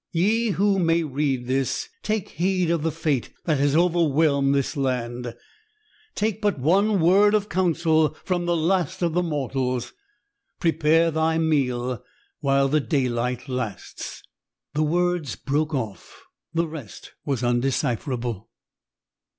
Ye 0.13 0.49
who 0.49 0.79
may 0.79 1.03
read 1.03 1.45
this, 1.45 1.87
take 2.01 2.29
heed 2.29 2.71
of 2.71 2.81
the 2.81 2.91
fate 2.91 3.29
that 3.45 3.59
has 3.59 3.75
overwhelmed 3.75 4.55
this 4.55 4.75
land. 4.75 5.35
Take 6.15 6.41
but 6.41 6.57
one 6.57 6.99
word 6.99 7.35
of 7.35 7.49
counsel 7.49 8.17
from 8.25 8.47
the 8.47 8.57
last 8.57 9.03
of 9.03 9.13
the 9.13 9.21
mortals; 9.21 9.93
prepare 10.59 11.11
thy 11.11 11.37
meal 11.37 12.03
while 12.39 12.67
the 12.67 12.81
daylight 12.81 13.47
lasts" 13.47 14.23
The 14.73 14.81
words 14.81 15.35
broke 15.35 15.75
off: 15.75 16.25
the 16.51 16.65
rest 16.67 17.11
was 17.23 17.43
undecipherable. 17.43 18.49